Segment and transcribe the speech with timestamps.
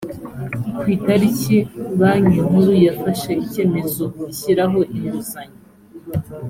[0.79, 1.57] ku itariki
[1.99, 5.57] banki nkuru yafashe icyemezo gishyiraho inguzanyo